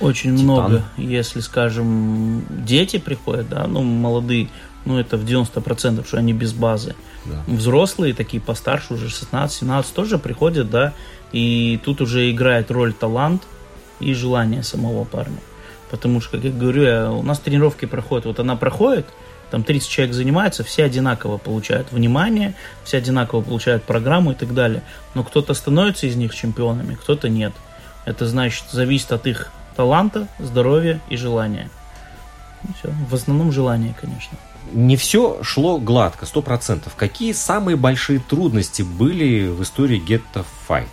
Очень 0.00 0.36
титан. 0.36 0.44
много. 0.44 0.84
Если, 0.96 1.40
скажем, 1.40 2.44
дети 2.50 2.98
приходят, 2.98 3.48
да, 3.48 3.66
ну, 3.66 3.82
молодые, 3.82 4.48
ну, 4.84 4.98
это 4.98 5.16
в 5.16 5.24
90%, 5.24 6.06
что 6.06 6.18
они 6.18 6.32
без 6.32 6.52
базы. 6.52 6.94
Да. 7.24 7.42
Взрослые, 7.46 8.12
такие 8.12 8.40
постарше, 8.40 8.94
уже 8.94 9.06
16-17, 9.06 9.86
тоже 9.94 10.18
приходят, 10.18 10.70
да, 10.70 10.92
и 11.32 11.80
тут 11.84 12.00
уже 12.00 12.30
играет 12.30 12.70
роль 12.70 12.92
талант 12.92 13.42
и 13.98 14.12
желание 14.12 14.62
самого 14.62 15.04
парня. 15.04 15.38
Потому 15.90 16.20
что, 16.20 16.32
как 16.32 16.44
я 16.44 16.50
говорю, 16.50 17.18
у 17.18 17.22
нас 17.22 17.38
тренировки 17.38 17.86
проходят, 17.86 18.26
вот 18.26 18.40
она 18.40 18.56
проходит, 18.56 19.06
там 19.50 19.62
30 19.62 19.88
человек 19.88 20.14
занимается, 20.14 20.64
все 20.64 20.84
одинаково 20.84 21.38
получают 21.38 21.92
внимание, 21.92 22.54
все 22.84 22.98
одинаково 22.98 23.42
получают 23.42 23.84
программу 23.84 24.32
и 24.32 24.34
так 24.34 24.54
далее. 24.54 24.82
Но 25.14 25.22
кто-то 25.22 25.54
становится 25.54 26.06
из 26.06 26.16
них 26.16 26.34
чемпионами, 26.34 26.94
кто-то 26.94 27.28
нет. 27.28 27.52
Это 28.04 28.26
значит, 28.26 28.64
зависит 28.70 29.12
от 29.12 29.26
их 29.26 29.50
таланта, 29.76 30.28
здоровья 30.38 31.00
и 31.08 31.16
желания. 31.16 31.70
И 32.64 32.72
все. 32.78 32.92
В 33.08 33.14
основном 33.14 33.52
желание, 33.52 33.94
конечно. 34.00 34.36
Не 34.72 34.96
все 34.96 35.42
шло 35.42 35.78
гладко, 35.78 36.26
сто 36.26 36.42
процентов. 36.42 36.94
Какие 36.96 37.32
самые 37.32 37.76
большие 37.76 38.18
трудности 38.18 38.82
были 38.82 39.48
в 39.48 39.62
истории 39.62 40.02
Get 40.04 40.22
the 40.34 40.44
Fight? 40.68 40.88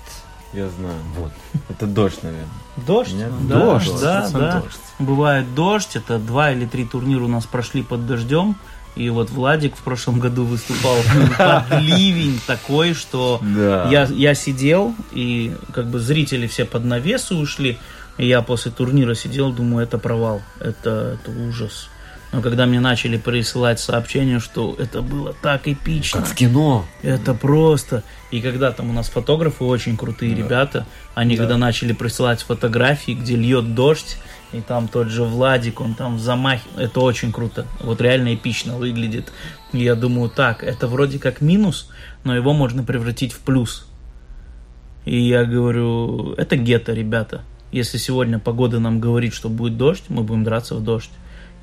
Я 0.53 0.69
знаю. 0.69 0.99
Вот. 1.17 1.31
Это 1.69 1.87
дождь, 1.87 2.21
наверное. 2.21 2.47
Дождь? 2.77 3.13
Нет? 3.13 3.31
Да, 3.47 3.59
дождь, 3.59 4.01
да, 4.01 4.29
да. 4.29 4.61
Дождь. 4.61 4.79
Бывает 4.99 5.55
дождь. 5.55 5.95
Это 5.95 6.19
два 6.19 6.51
или 6.51 6.65
три 6.65 6.85
турнира 6.85 7.23
у 7.23 7.27
нас 7.27 7.45
прошли 7.45 7.81
под 7.81 8.05
дождем. 8.05 8.55
И 8.95 9.09
вот 9.09 9.31
Владик 9.31 9.75
в 9.75 9.81
прошлом 9.81 10.19
году 10.19 10.45
выступал 10.45 10.97
под 11.37 11.71
ливень 11.81 12.39
такой, 12.45 12.93
что 12.93 13.39
да. 13.41 13.89
я, 13.89 14.03
я 14.03 14.35
сидел, 14.35 14.93
и 15.11 15.55
как 15.73 15.87
бы 15.87 15.99
зрители 15.99 16.45
все 16.45 16.65
под 16.65 16.85
навесы 16.85 17.33
ушли. 17.33 17.79
И 18.17 18.27
я 18.27 18.43
после 18.43 18.71
турнира 18.71 19.15
сидел, 19.15 19.51
думаю, 19.51 19.85
это 19.85 19.97
провал, 19.97 20.43
это, 20.59 21.17
это 21.19 21.31
ужас. 21.31 21.89
Но 22.33 22.41
когда 22.41 22.65
мне 22.65 22.79
начали 22.79 23.17
присылать 23.17 23.79
сообщения, 23.79 24.39
что 24.39 24.75
это 24.79 25.03
было 25.03 25.35
так 25.39 25.67
эпично. 25.67 26.21
Как 26.21 26.29
в 26.29 26.35
кино. 26.35 26.83
Это 27.03 27.35
просто. 27.35 28.03
И 28.31 28.41
когда 28.41 28.71
там 28.71 28.89
у 28.89 28.93
нас 28.93 29.07
фотографы 29.07 29.63
очень 29.63 29.95
крутые 29.95 30.35
да. 30.35 30.41
ребята, 30.41 30.87
они 31.13 31.37
да. 31.37 31.43
когда 31.43 31.57
начали 31.57 31.93
присылать 31.93 32.41
фотографии, 32.41 33.11
где 33.11 33.35
льет 33.35 33.75
дождь, 33.75 34.17
и 34.51 34.61
там 34.61 34.87
тот 34.87 35.09
же 35.09 35.23
Владик, 35.23 35.79
он 35.79 35.93
там 35.93 36.17
в 36.17 36.19
замахе, 36.19 36.67
это 36.75 37.01
очень 37.01 37.31
круто. 37.31 37.67
Вот 37.79 38.01
реально 38.01 38.33
эпично 38.33 38.77
выглядит. 38.77 39.31
И 39.71 39.83
я 39.83 39.93
думаю, 39.93 40.31
так, 40.31 40.63
это 40.63 40.87
вроде 40.87 41.19
как 41.19 41.39
минус, 41.39 41.87
но 42.23 42.35
его 42.35 42.53
можно 42.53 42.83
превратить 42.83 43.31
в 43.31 43.39
плюс. 43.39 43.87
И 45.05 45.19
я 45.19 45.45
говорю, 45.45 46.33
это 46.33 46.55
гетто, 46.55 46.93
ребята. 46.93 47.41
Если 47.71 47.99
сегодня 47.99 48.39
погода 48.39 48.79
нам 48.79 48.99
говорит, 48.99 49.35
что 49.35 49.49
будет 49.49 49.77
дождь, 49.77 50.05
мы 50.09 50.23
будем 50.23 50.43
драться 50.43 50.73
в 50.73 50.83
дождь. 50.83 51.11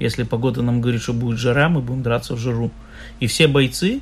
Если 0.00 0.22
погода 0.22 0.62
нам 0.62 0.80
говорит, 0.80 1.02
что 1.02 1.12
будет 1.12 1.38
жара, 1.38 1.68
мы 1.68 1.82
будем 1.82 2.02
драться 2.02 2.34
в 2.34 2.38
жару. 2.38 2.70
И 3.20 3.26
все 3.26 3.46
бойцы, 3.46 4.00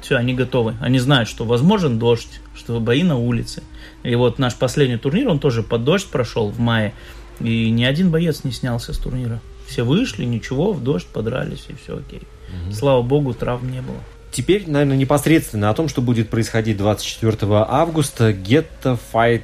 все, 0.00 0.16
они 0.16 0.34
готовы. 0.34 0.74
Они 0.80 0.98
знают, 0.98 1.28
что 1.28 1.44
возможен 1.44 1.98
дождь, 1.98 2.40
что 2.54 2.80
бои 2.80 3.04
на 3.04 3.16
улице. 3.16 3.62
И 4.02 4.14
вот 4.16 4.38
наш 4.38 4.56
последний 4.56 4.96
турнир, 4.96 5.28
он 5.28 5.38
тоже 5.38 5.62
под 5.62 5.84
дождь 5.84 6.08
прошел 6.08 6.50
в 6.50 6.58
мае. 6.58 6.92
И 7.38 7.70
ни 7.70 7.84
один 7.84 8.10
боец 8.10 8.44
не 8.44 8.50
снялся 8.50 8.92
с 8.92 8.98
турнира. 8.98 9.40
Все 9.68 9.84
вышли, 9.84 10.24
ничего, 10.24 10.72
в 10.72 10.82
дождь 10.82 11.06
подрались, 11.06 11.66
и 11.68 11.74
все 11.74 11.98
окей. 11.98 12.22
Угу. 12.66 12.74
Слава 12.74 13.02
богу, 13.02 13.32
травм 13.32 13.70
не 13.70 13.80
было. 13.80 13.98
Теперь, 14.32 14.68
наверное, 14.68 14.96
непосредственно 14.96 15.70
о 15.70 15.74
том, 15.74 15.88
что 15.88 16.02
будет 16.02 16.30
происходить 16.30 16.76
24 16.76 17.36
августа. 17.68 18.30
The 18.30 18.98
Fight 19.12 19.42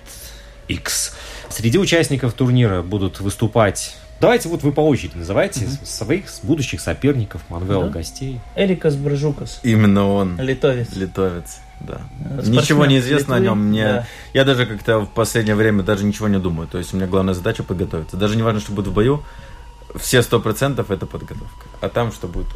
X. 0.69 1.15
Среди 1.49 1.79
участников 1.79 2.33
турнира 2.35 2.83
будут 2.83 3.21
выступать 3.21 3.97
Давайте 4.21 4.49
вот 4.49 4.63
вы 4.63 4.73
по 4.73 4.81
очереди 4.81 5.17
называйте 5.17 5.65
mm-hmm. 5.65 5.87
своих 5.87 6.25
будущих 6.43 6.81
соперников, 6.81 7.43
Манвела 7.49 7.85
да? 7.85 7.91
гостей. 7.91 8.41
Эрикас 8.55 8.97
Бржукас. 8.97 9.61
Именно 9.63 10.09
он. 10.09 10.41
Литовец. 10.41 10.95
Литовец, 10.95 11.59
да. 11.81 12.01
Спортсмен 12.31 12.55
ничего 12.55 12.87
не 12.87 12.99
известно 12.99 13.35
Литвы, 13.35 13.37
о 13.37 13.41
нем. 13.41 13.59
Мне... 13.59 13.85
Да. 13.85 14.07
Я 14.33 14.45
даже 14.45 14.65
как-то 14.65 15.01
в 15.01 15.11
последнее 15.11 15.55
время 15.55 15.83
даже 15.83 16.05
ничего 16.05 16.29
не 16.29 16.39
думаю. 16.39 16.67
То 16.67 16.79
есть 16.79 16.95
у 16.95 16.97
меня 16.97 17.07
главная 17.07 17.35
задача 17.35 17.63
подготовиться. 17.63 18.17
Даже 18.17 18.37
не 18.37 18.43
важно, 18.43 18.61
что 18.61 18.73
будет 18.73 18.89
в 18.89 18.93
бою. 18.95 19.23
Все 19.97 20.23
сто 20.23 20.41
процентов 20.41 20.91
это 20.91 21.07
подготовка. 21.07 21.67
А 21.81 21.89
там 21.89 22.13
что 22.13 22.27
будет 22.27 22.49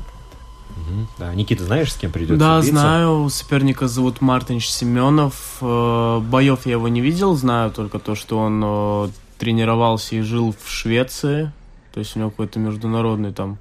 Угу. 0.71 1.07
Да, 1.19 1.35
Никита, 1.35 1.65
знаешь, 1.65 1.93
с 1.93 1.97
кем 1.97 2.13
придется 2.13 2.39
Да, 2.39 2.59
биться? 2.59 2.71
знаю. 2.71 3.29
Соперника 3.29 3.89
зовут 3.89 4.21
Мартинч 4.21 4.69
Семенов. 4.69 5.59
Э, 5.61 6.21
боев 6.21 6.65
я 6.65 6.73
его 6.73 6.89
не 6.89 7.01
видел, 7.01 7.35
знаю 7.37 7.71
только 7.71 7.99
то, 7.99 8.15
что 8.15 8.39
он 8.39 8.63
э, 8.65 9.09
тренировался 9.41 10.17
и 10.17 10.21
жил 10.21 10.53
в 10.53 10.69
Швеции, 10.71 11.51
то 11.93 12.01
есть 12.01 12.15
у 12.15 12.19
него 12.19 12.31
какой-то 12.31 12.59
международный 12.59 13.33
там 13.33 13.57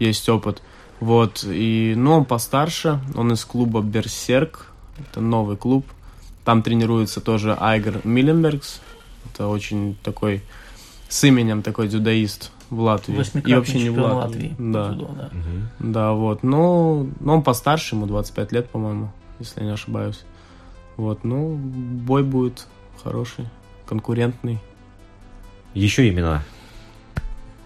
есть 0.00 0.28
опыт. 0.28 0.60
Вот, 0.98 1.44
и, 1.44 1.94
ну, 1.96 2.12
он 2.18 2.24
постарше, 2.24 3.00
он 3.14 3.32
из 3.32 3.44
клуба 3.44 3.80
Берсерк, 3.82 4.66
это 4.98 5.20
новый 5.20 5.56
клуб. 5.56 5.86
Там 6.44 6.62
тренируется 6.62 7.20
тоже 7.20 7.56
Айгер 7.58 8.00
Милленбергс, 8.02 8.80
это 9.32 9.46
очень 9.46 9.96
такой, 10.02 10.42
с 11.08 11.22
именем 11.22 11.62
такой 11.62 11.86
дзюдоист 11.86 12.50
в 12.70 12.80
Латвии. 12.80 13.22
И 13.46 13.54
вообще 13.54 13.78
не 13.78 13.90
в 13.90 13.98
Латвии. 14.00 14.48
Латвии. 14.48 14.56
Да. 14.58 14.88
Дзюдо, 14.88 15.10
да. 15.16 15.26
Угу. 15.26 15.92
да, 15.92 16.12
вот, 16.12 16.42
ну, 16.42 17.08
ну, 17.20 17.34
он 17.34 17.42
постарше, 17.42 17.94
ему 17.94 18.06
25 18.06 18.50
лет, 18.50 18.68
по-моему, 18.70 19.12
если 19.38 19.60
я 19.60 19.66
не 19.66 19.72
ошибаюсь. 19.72 20.24
Вот, 20.96 21.22
ну, 21.22 21.54
бой 21.54 22.24
будет 22.24 22.66
хороший, 23.04 23.48
конкурентный. 23.86 24.58
Еще 25.74 26.08
имена. 26.10 26.42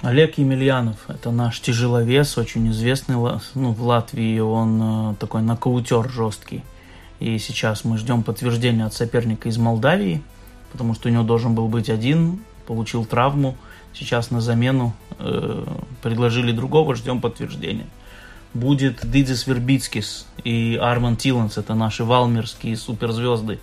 Олег 0.03 0.39
Емельянов, 0.39 0.97
это 1.09 1.33
наш 1.33 1.61
тяжеловес, 1.61 2.39
очень 2.39 2.71
известный 2.71 3.17
ну, 3.17 3.73
в 3.73 3.83
Латвии, 3.83 4.39
он 4.39 4.81
э, 5.11 5.15
такой 5.19 5.43
нокаутер 5.43 6.09
жесткий. 6.09 6.63
И 7.19 7.39
сейчас 7.39 7.85
мы 7.85 7.99
ждем 7.99 8.23
подтверждения 8.23 8.85
от 8.85 8.95
соперника 8.95 9.49
из 9.49 9.57
Молдавии, 9.59 10.23
потому 10.71 10.95
что 10.95 11.09
у 11.09 11.13
него 11.13 11.25
должен 11.25 11.57
был 11.57 11.67
быть 11.67 11.91
один, 11.91 12.39
получил 12.67 13.05
травму, 13.05 13.57
сейчас 13.93 14.31
на 14.31 14.41
замену 14.41 14.95
э, 15.19 15.65
предложили 16.03 16.53
другого, 16.53 16.95
ждем 16.95 17.21
подтверждения. 17.21 17.87
Будет 18.55 19.01
Дидзис 19.11 19.49
Вербицкис 19.49 20.27
и 20.45 20.79
Арман 20.81 21.17
Тиланс, 21.17 21.59
это 21.59 21.75
наши 21.75 22.05
валмерские 22.05 22.77
суперзвезды, 22.77 23.59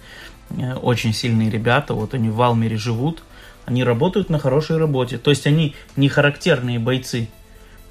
э, 0.49 0.73
очень 0.73 1.13
сильные 1.13 1.49
ребята, 1.49 1.93
вот 1.93 2.13
они 2.13 2.29
в 2.29 2.35
Валмере 2.35 2.75
живут– 2.75 3.23
Они 3.65 3.83
работают 3.83 4.29
на 4.29 4.39
хорошей 4.39 4.77
работе. 4.77 5.17
То 5.17 5.29
есть 5.29 5.47
они 5.47 5.75
не 5.95 6.09
характерные 6.09 6.79
бойцы. 6.79 7.29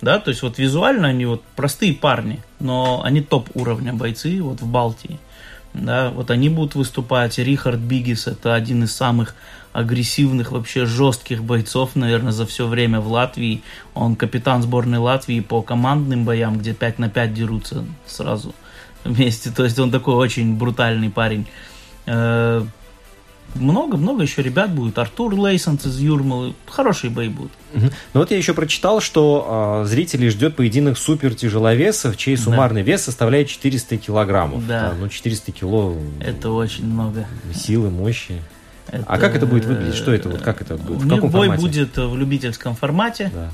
Да, 0.00 0.18
то 0.18 0.30
есть 0.30 0.42
вот 0.42 0.58
визуально 0.58 1.08
они 1.08 1.26
вот 1.26 1.42
простые 1.54 1.94
парни, 1.94 2.40
но 2.58 3.02
они 3.04 3.20
топ 3.20 3.48
уровня 3.54 3.92
бойцы 3.94 4.42
вот 4.42 4.60
в 4.60 4.66
Балтии. 4.66 5.18
Да, 5.74 6.10
вот 6.10 6.30
они 6.30 6.48
будут 6.48 6.74
выступать. 6.74 7.38
Рихард 7.38 7.78
Бигис 7.78 8.26
это 8.26 8.54
один 8.54 8.82
из 8.82 8.94
самых 8.94 9.34
агрессивных, 9.72 10.52
вообще 10.52 10.84
жестких 10.86 11.42
бойцов, 11.42 11.96
наверное, 11.96 12.32
за 12.32 12.46
все 12.46 12.66
время 12.66 13.00
в 13.00 13.08
Латвии. 13.08 13.62
Он 13.94 14.16
капитан 14.16 14.62
сборной 14.62 14.98
Латвии 14.98 15.40
по 15.40 15.62
командным 15.62 16.24
боям, 16.24 16.58
где 16.58 16.74
5 16.74 16.98
на 16.98 17.08
5 17.08 17.32
дерутся 17.32 17.84
сразу 18.06 18.54
вместе. 19.04 19.50
То 19.56 19.64
есть 19.64 19.78
он 19.78 19.90
такой 19.90 20.14
очень 20.14 20.56
брутальный 20.56 21.10
парень. 21.10 21.46
Много-много 23.54 24.22
еще 24.22 24.42
ребят 24.42 24.70
будет. 24.70 24.98
Артур 24.98 25.34
Лейсонс 25.34 25.86
из 25.86 25.98
Юрмалы. 25.98 26.54
Хорошие 26.66 27.10
бои 27.10 27.28
будут. 27.28 27.52
Ну 27.74 27.90
вот 28.14 28.30
я 28.30 28.36
еще 28.36 28.54
прочитал, 28.54 29.00
что 29.00 29.82
э, 29.84 29.88
зрителей 29.88 30.30
ждет 30.30 30.56
поединок 30.56 30.98
супер 30.98 31.34
тяжеловесов, 31.34 32.16
чей 32.16 32.36
суммарный 32.36 32.82
да. 32.82 32.92
вес 32.92 33.02
составляет 33.02 33.48
400 33.48 33.96
килограммов. 33.98 34.66
Да. 34.66 34.90
да. 34.90 34.94
Ну 34.98 35.08
400 35.08 35.52
кило. 35.52 35.96
Это 36.20 36.50
очень 36.50 36.86
много. 36.86 37.26
Силы, 37.54 37.90
мощи. 37.90 38.42
Это... 38.88 39.04
А 39.06 39.18
как 39.18 39.34
это 39.34 39.46
будет 39.46 39.64
выглядеть? 39.64 39.94
Что 39.94 40.12
это 40.12 40.28
вот? 40.28 40.42
Как 40.42 40.60
это 40.60 40.76
будет? 40.76 41.02
В 41.02 41.08
каком 41.08 41.30
бой 41.30 41.48
формате? 41.48 41.62
будет 41.62 41.96
в 41.96 42.16
любительском 42.16 42.74
формате. 42.74 43.30
Да. 43.32 43.50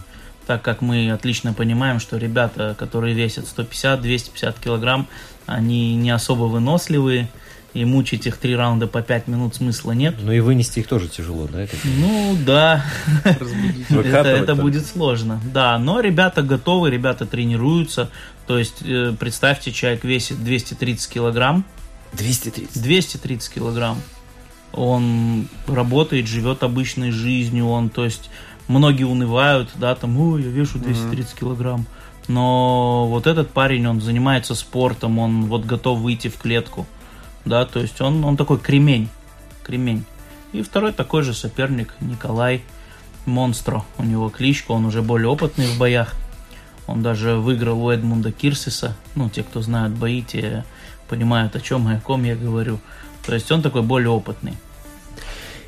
Так 0.46 0.62
как 0.62 0.80
мы 0.80 1.10
отлично 1.10 1.52
понимаем, 1.52 2.00
что 2.00 2.16
ребята, 2.16 2.74
которые 2.78 3.14
весят 3.14 3.44
150-250 3.44 4.56
килограмм, 4.64 5.06
они 5.44 5.94
не 5.94 6.10
особо 6.10 6.44
выносливые 6.44 7.28
и 7.74 7.84
мучить 7.84 8.26
их 8.26 8.38
три 8.38 8.56
раунда 8.56 8.86
по 8.86 9.02
пять 9.02 9.28
минут 9.28 9.54
смысла 9.56 9.92
нет. 9.92 10.16
Ну 10.20 10.32
и 10.32 10.40
вынести 10.40 10.80
их 10.80 10.86
тоже 10.86 11.08
тяжело, 11.08 11.46
да? 11.46 11.66
Ну 11.84 12.36
да, 12.46 12.84
это, 13.24 14.28
это 14.28 14.54
будет 14.54 14.86
сложно. 14.86 15.40
Да, 15.52 15.78
но 15.78 16.00
ребята 16.00 16.42
готовы, 16.42 16.90
ребята 16.90 17.26
тренируются. 17.26 18.10
То 18.46 18.58
есть 18.58 18.82
э, 18.82 19.14
представьте, 19.18 19.72
человек 19.72 20.04
весит 20.04 20.42
230 20.42 21.12
килограмм. 21.12 21.64
230? 22.14 22.82
230 22.82 23.54
килограмм. 23.54 23.98
Он 24.72 25.48
работает, 25.66 26.26
живет 26.26 26.62
обычной 26.62 27.10
жизнью, 27.10 27.68
он, 27.68 27.88
то 27.88 28.04
есть, 28.04 28.30
многие 28.66 29.04
унывают, 29.04 29.70
да, 29.76 29.94
там, 29.94 30.18
ой, 30.18 30.42
я 30.42 30.50
вешу 30.50 30.78
230 30.78 31.10
mm-hmm. 31.30 31.38
килограмм. 31.38 31.86
Но 32.28 33.06
вот 33.08 33.26
этот 33.26 33.50
парень, 33.50 33.86
он 33.86 34.02
занимается 34.02 34.54
спортом, 34.54 35.18
он 35.18 35.46
вот 35.46 35.64
готов 35.64 36.00
выйти 36.00 36.28
в 36.28 36.36
клетку 36.36 36.86
да, 37.48 37.64
то 37.64 37.80
есть 37.80 38.00
он, 38.00 38.24
он 38.24 38.36
такой 38.36 38.58
кремень, 38.58 39.08
кремень. 39.62 40.04
И 40.52 40.62
второй 40.62 40.92
такой 40.92 41.22
же 41.22 41.34
соперник, 41.34 41.94
Николай 42.00 42.62
Монстро, 43.26 43.84
у 43.98 44.04
него 44.04 44.30
кличка, 44.30 44.72
он 44.72 44.86
уже 44.86 45.02
более 45.02 45.28
опытный 45.28 45.66
в 45.66 45.78
боях. 45.78 46.14
Он 46.86 47.02
даже 47.02 47.36
выиграл 47.36 47.84
у 47.84 47.90
Эдмунда 47.90 48.32
Кирсиса, 48.32 48.96
ну, 49.14 49.28
те, 49.28 49.42
кто 49.42 49.60
знают 49.60 49.92
бои, 49.94 50.22
те 50.22 50.64
понимают, 51.08 51.54
о 51.54 51.60
чем 51.60 51.88
и 51.90 51.96
о 51.96 52.00
ком 52.00 52.24
я 52.24 52.34
говорю. 52.34 52.78
То 53.26 53.34
есть 53.34 53.50
он 53.52 53.60
такой 53.60 53.82
более 53.82 54.08
опытный. 54.08 54.54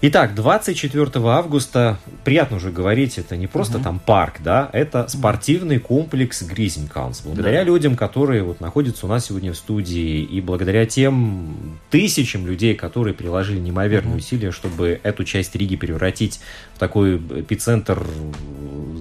Итак, 0.03 0.35
24 0.35 1.11
августа, 1.27 1.99
приятно 2.25 2.57
уже 2.57 2.71
говорить, 2.71 3.19
это 3.19 3.37
не 3.37 3.47
просто 3.47 3.77
угу. 3.77 3.85
там 3.85 3.99
парк, 3.99 4.37
да, 4.43 4.71
это 4.73 5.07
спортивный 5.09 5.79
комплекс 5.79 6.41
Гризенкаунс. 6.41 7.21
Благодаря 7.21 7.59
да. 7.59 7.65
людям, 7.65 7.97
которые 7.97 8.43
вот 8.43 8.63
находятся 8.63 9.05
у 9.05 9.11
нас 9.11 9.27
сегодня 9.27 9.53
в 9.53 9.59
студии, 9.59 10.23
и 10.23 10.41
благодаря 10.41 10.87
тем 10.87 11.79
тысячам 11.91 12.47
людей, 12.47 12.75
которые 12.75 13.13
приложили 13.13 13.59
неимоверные 13.59 14.13
угу. 14.13 14.21
усилия, 14.21 14.53
чтобы 14.53 14.99
эту 15.03 15.25
часть 15.25 15.55
Риги 15.55 15.77
превратить 15.77 16.41
в 16.75 16.79
такой 16.79 17.19
эпицентр 17.19 18.03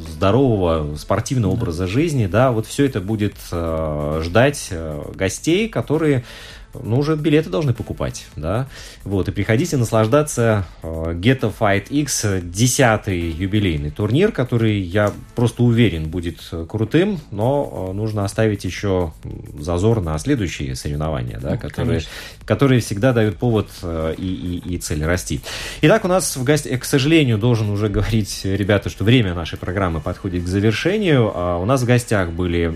здорового 0.10 0.98
спортивного 0.98 1.56
да. 1.56 1.62
образа 1.62 1.88
жизни, 1.88 2.28
да, 2.28 2.52
вот 2.52 2.68
все 2.68 2.86
это 2.86 3.00
будет 3.00 3.36
э, 3.54 4.22
ждать 4.26 4.68
э, 4.72 5.02
гостей, 5.16 5.70
которые 5.70 6.26
ну, 6.74 7.00
уже 7.00 7.16
билеты 7.16 7.50
должны 7.50 7.74
покупать, 7.74 8.28
да, 8.36 8.68
вот, 9.04 9.28
и 9.28 9.32
приходите 9.32 9.78
наслаждаться 9.78 10.66
э, 10.82 10.88
Ghetto 10.88 11.54
Fight 11.58 11.88
X, 11.90 12.26
10-й 12.26 13.32
юбилейный 13.32 13.92
турнир, 13.92 14.32
который, 14.32 14.80
я 14.80 15.12
просто 15.36 15.64
уверен, 15.64 16.10
будет 16.10 16.40
крутым, 16.70 17.20
но 17.32 17.90
э, 17.90 17.94
нужно 17.94 18.26
оставить 18.26 18.66
еще 18.66 19.14
зазор 19.58 20.02
на 20.02 20.18
следующие 20.20 20.76
соревнования, 20.76 21.40
да, 21.40 21.52
ну, 21.52 21.58
которые, 21.60 22.02
которые 22.50 22.82
всегда 22.82 23.14
дают 23.14 23.38
повод 23.38 23.70
э, 23.84 24.16
и, 24.18 24.26
и, 24.26 24.74
и 24.74 24.78
цель 24.80 25.06
расти. 25.06 25.40
Итак, 25.82 26.04
у 26.04 26.08
нас 26.08 26.36
в 26.36 26.44
гостях, 26.44 26.80
к 26.80 26.84
сожалению, 26.84 27.38
должен 27.38 27.70
уже 27.70 27.90
говорить, 27.90 28.42
ребята, 28.44 28.90
что 28.90 29.04
время 29.04 29.36
нашей 29.36 29.60
программы 29.60 30.02
подходит 30.02 30.46
к 30.46 30.48
завершению. 30.48 31.32
А 31.36 31.60
у 31.60 31.66
нас 31.66 31.84
в 31.84 31.86
гостях 31.86 32.32
были 32.32 32.76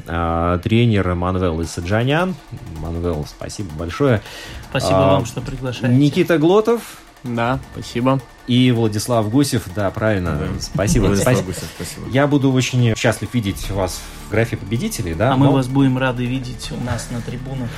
тренер 0.62 1.15
Манвел 1.15 1.59
Исаджанян. 1.63 2.36
Манвел, 2.77 3.25
спасибо 3.27 3.71
большое. 3.73 4.21
Спасибо 4.69 5.05
а, 5.05 5.13
вам, 5.13 5.25
что 5.25 5.41
приглашаете. 5.41 5.97
Никита 5.97 6.38
Глотов. 6.38 6.99
Да, 7.23 7.57
спасибо. 7.71 8.21
И 8.45 8.71
Владислав 8.71 9.27
Гусев, 9.31 9.63
да, 9.75 9.89
правильно. 9.89 10.38
Да. 10.39 10.62
Спасибо. 10.62 11.05
Владислав 11.05 11.38
спасибо. 11.38 11.47
Гусев, 11.47 11.69
спасибо. 11.75 12.09
Я 12.12 12.27
буду 12.27 12.51
очень 12.51 12.95
счастлив 12.95 13.33
видеть 13.33 13.71
вас 13.71 13.99
в 14.27 14.31
графе 14.31 14.55
победителей, 14.55 15.15
да. 15.15 15.33
А 15.33 15.36
но... 15.36 15.45
мы 15.45 15.51
вас 15.51 15.67
будем 15.67 15.97
рады 15.97 16.25
видеть 16.25 16.71
у 16.71 16.83
нас 16.86 17.07
на 17.09 17.21
трибунах. 17.21 17.69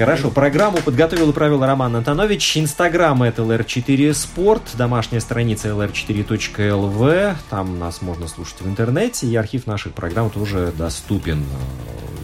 Хорошо, 0.00 0.30
программу 0.30 0.78
подготовил 0.78 1.28
и 1.28 1.32
правил 1.34 1.62
Роман 1.62 1.94
Антонович. 1.94 2.56
Инстаграм 2.56 3.22
это 3.22 3.42
LR4 3.42 4.14
Спорт, 4.14 4.62
домашняя 4.72 5.20
страница 5.20 5.68
lr4.lv. 5.68 7.34
Там 7.50 7.78
нас 7.78 8.00
можно 8.00 8.26
слушать 8.26 8.62
в 8.62 8.66
интернете, 8.66 9.26
и 9.26 9.36
архив 9.36 9.66
наших 9.66 9.92
программ 9.92 10.30
тоже 10.30 10.72
доступен. 10.74 11.44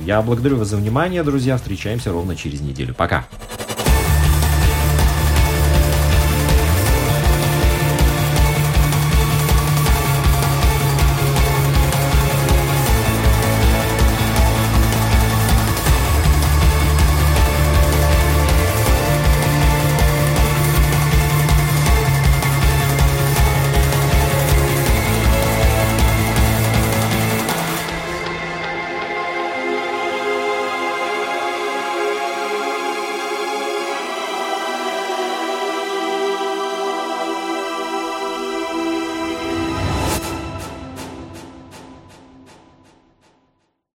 Я 0.07 0.23
благодарю 0.23 0.57
вас 0.57 0.69
за 0.69 0.79
внимание, 0.79 1.23
друзья. 1.23 1.59
Встречаемся 1.59 2.13
ровно 2.13 2.35
через 2.35 2.63
неделю. 2.63 2.95
Пока. 2.95 3.27